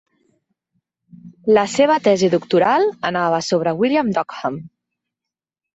[1.57, 4.63] La seva tesi doctoral anava sobre William d'Ockham.